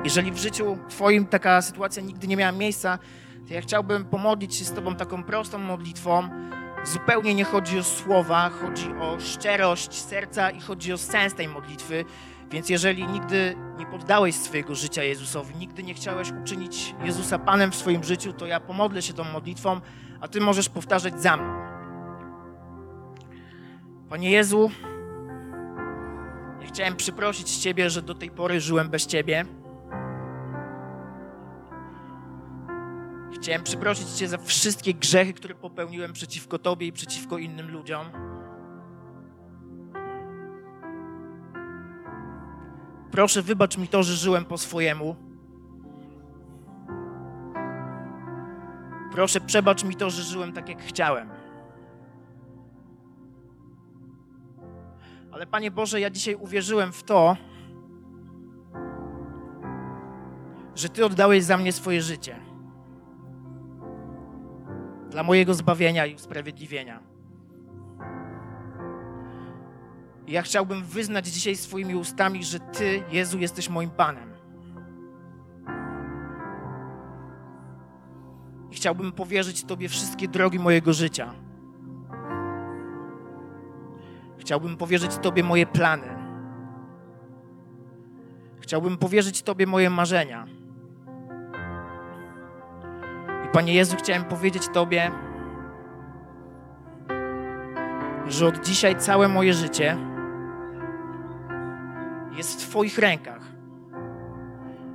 Jeżeli 0.04 0.32
w 0.32 0.38
życiu 0.38 0.78
Twoim 0.88 1.26
taka 1.26 1.62
sytuacja 1.62 2.02
nigdy 2.02 2.26
nie 2.26 2.36
miała 2.36 2.52
miejsca, 2.52 2.98
to 3.48 3.54
ja 3.54 3.60
chciałbym 3.60 4.04
pomodlić 4.04 4.54
się 4.54 4.64
z 4.64 4.72
Tobą 4.72 4.94
taką 4.94 5.24
prostą 5.24 5.58
modlitwą, 5.58 6.28
Zupełnie 6.84 7.34
nie 7.34 7.44
chodzi 7.44 7.78
o 7.78 7.84
słowa, 7.84 8.50
chodzi 8.50 8.94
o 9.00 9.20
szczerość 9.20 9.94
serca 9.94 10.50
i 10.50 10.60
chodzi 10.60 10.92
o 10.92 10.98
sens 10.98 11.34
tej 11.34 11.48
modlitwy. 11.48 12.04
Więc 12.50 12.68
jeżeli 12.68 13.06
nigdy 13.06 13.56
nie 13.78 13.86
poddałeś 13.86 14.34
swojego 14.34 14.74
życia 14.74 15.02
Jezusowi, 15.02 15.56
nigdy 15.56 15.82
nie 15.82 15.94
chciałeś 15.94 16.30
uczynić 16.42 16.94
Jezusa 17.04 17.38
Panem 17.38 17.72
w 17.72 17.74
swoim 17.74 18.04
życiu, 18.04 18.32
to 18.32 18.46
ja 18.46 18.60
pomodlę 18.60 19.02
się 19.02 19.12
tą 19.12 19.24
modlitwą, 19.24 19.80
a 20.20 20.28
Ty 20.28 20.40
możesz 20.40 20.68
powtarzać 20.68 21.22
za 21.22 21.36
mną. 21.36 21.62
Panie 24.08 24.30
Jezu, 24.30 24.70
ja 26.60 26.66
chciałem 26.66 26.96
przyprosić 26.96 27.56
Ciebie, 27.56 27.90
że 27.90 28.02
do 28.02 28.14
tej 28.14 28.30
pory 28.30 28.60
żyłem 28.60 28.88
bez 28.88 29.06
Ciebie. 29.06 29.44
Chciałem 33.34 33.62
przeprosić 33.62 34.08
Cię 34.08 34.28
za 34.28 34.38
wszystkie 34.38 34.94
grzechy, 34.94 35.32
które 35.32 35.54
popełniłem 35.54 36.12
przeciwko 36.12 36.58
Tobie 36.58 36.86
i 36.86 36.92
przeciwko 36.92 37.38
innym 37.38 37.70
ludziom. 37.70 38.06
Proszę, 43.10 43.42
wybacz 43.42 43.78
mi 43.78 43.88
to, 43.88 44.02
że 44.02 44.16
żyłem 44.16 44.44
po 44.44 44.58
swojemu. 44.58 45.16
Proszę, 49.12 49.40
przebacz 49.40 49.84
mi 49.84 49.96
to, 49.96 50.10
że 50.10 50.22
żyłem 50.22 50.52
tak, 50.52 50.68
jak 50.68 50.82
chciałem. 50.82 51.30
Ale 55.32 55.46
Panie 55.46 55.70
Boże, 55.70 56.00
ja 56.00 56.10
dzisiaj 56.10 56.34
uwierzyłem 56.34 56.92
w 56.92 57.02
to, 57.02 57.36
że 60.74 60.88
Ty 60.88 61.04
oddałeś 61.04 61.44
za 61.44 61.56
mnie 61.56 61.72
swoje 61.72 62.02
życie 62.02 62.51
dla 65.12 65.22
mojego 65.22 65.54
zbawienia 65.54 66.06
i 66.06 66.14
usprawiedliwienia. 66.14 67.00
ja 70.26 70.42
chciałbym 70.42 70.84
wyznać 70.84 71.26
dzisiaj 71.26 71.56
swoimi 71.56 71.94
ustami, 71.94 72.44
że 72.44 72.60
Ty, 72.60 73.02
Jezu, 73.10 73.38
jesteś 73.38 73.68
moim 73.68 73.90
Panem. 73.90 74.32
I 78.70 78.74
chciałbym 78.74 79.12
powierzyć 79.12 79.64
Tobie 79.64 79.88
wszystkie 79.88 80.28
drogi 80.28 80.58
mojego 80.58 80.92
życia. 80.92 81.34
Chciałbym 84.38 84.76
powierzyć 84.76 85.16
Tobie 85.16 85.44
moje 85.44 85.66
plany. 85.66 86.08
Chciałbym 88.60 88.98
powierzyć 88.98 89.42
Tobie 89.42 89.66
moje 89.66 89.90
marzenia. 89.90 90.46
Panie 93.52 93.74
Jezu, 93.74 93.96
chciałem 93.96 94.24
powiedzieć 94.24 94.68
Tobie, 94.68 95.10
że 98.26 98.46
od 98.46 98.60
dzisiaj 98.60 98.96
całe 98.96 99.28
moje 99.28 99.54
życie 99.54 99.96
jest 102.36 102.62
w 102.62 102.68
Twoich 102.68 102.98
rękach. 102.98 103.42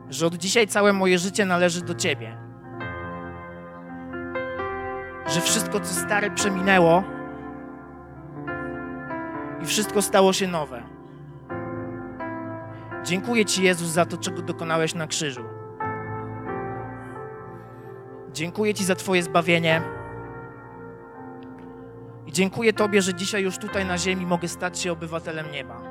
Że 0.10 0.26
od 0.28 0.36
dzisiaj 0.36 0.68
całe 0.68 0.94
moje 0.94 1.20
życie 1.20 1.46
należy 1.46 1.82
do 1.82 1.96
Ciebie. 1.96 2.38
Że 5.28 5.42
wszystko, 5.42 5.80
co 5.80 5.94
stare, 5.94 6.32
przeminęło 6.32 7.04
i 9.62 9.66
wszystko 9.66 10.02
stało 10.02 10.34
się 10.34 10.48
nowe. 10.48 10.84
Dziękuję 13.04 13.46
Ci, 13.46 13.64
Jezus, 13.64 13.88
za 13.88 14.06
to, 14.06 14.18
czego 14.18 14.42
dokonałeś 14.42 14.96
na 14.96 15.08
krzyżu. 15.08 15.57
Dziękuję 18.38 18.74
Ci 18.74 18.86
za 18.86 18.96
Twoje 18.96 19.24
zbawienie. 19.24 19.82
I 22.28 22.32
dziękuję 22.32 22.74
Tobie, 22.74 23.02
że 23.02 23.14
dzisiaj 23.14 23.44
już 23.44 23.58
tutaj 23.58 23.86
na 23.86 23.98
ziemi 23.98 24.26
mogę 24.26 24.48
stać 24.48 24.80
się 24.80 24.92
obywatelem 24.92 25.52
nieba. 25.52 25.82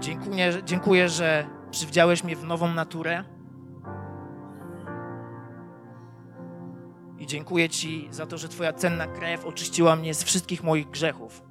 Dziękuję, 0.00 0.62
dziękuję 0.64 1.08
że 1.08 1.46
przywdziałeś 1.70 2.24
mnie 2.24 2.36
w 2.36 2.44
nową 2.44 2.74
naturę. 2.74 3.24
I 7.18 7.26
dziękuję 7.26 7.68
Ci 7.68 8.08
za 8.10 8.26
to, 8.26 8.38
że 8.38 8.48
Twoja 8.48 8.72
cenna 8.72 9.06
krew 9.06 9.44
oczyściła 9.44 9.96
mnie 9.96 10.14
z 10.14 10.22
wszystkich 10.24 10.62
moich 10.62 10.90
grzechów. 10.90 11.47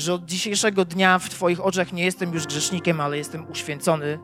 Że 0.00 0.14
od 0.14 0.24
dzisiejszego 0.24 0.84
dnia 0.84 1.18
w 1.18 1.28
Twoich 1.28 1.60
oczach 1.60 1.92
nie 1.92 2.04
jestem 2.04 2.34
już 2.34 2.46
grzesznikiem, 2.46 3.00
ale 3.00 3.18
jestem 3.18 3.50
uświęcony. 3.50 4.18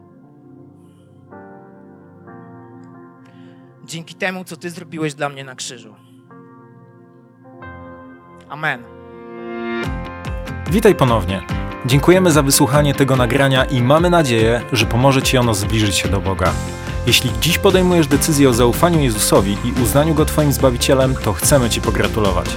Dzięki 3.85 4.15
temu, 4.15 4.45
co 4.45 4.57
Ty 4.57 4.71
zrobiłeś 4.71 5.15
dla 5.15 5.29
mnie 5.29 5.45
na 5.45 5.55
krzyżu. 5.55 5.95
Amen. 8.49 8.83
Witaj 10.71 10.95
ponownie. 10.95 11.43
Dziękujemy 11.87 12.31
za 12.31 12.43
wysłuchanie 12.43 12.95
tego 12.95 13.17
nagrania 13.17 13.65
i 13.65 13.83
mamy 13.83 14.11
nadzieję, 14.11 14.63
że 14.73 14.87
pomoże 14.87 15.23
Ci 15.23 15.39
ono 15.39 15.55
zbliżyć 15.55 15.97
się 15.97 16.09
do 16.09 16.21
Boga. 16.21 16.53
Jeśli 17.07 17.31
dziś 17.41 17.59
podejmujesz 17.59 18.07
decyzję 18.07 18.49
o 18.49 18.53
zaufaniu 18.53 19.01
Jezusowi 19.01 19.57
i 19.65 19.83
uznaniu 19.83 20.15
Go 20.15 20.25
Twoim 20.25 20.53
Zbawicielem, 20.53 21.15
to 21.15 21.33
chcemy 21.33 21.71
Ci 21.71 21.81
pogratulować. 21.81 22.57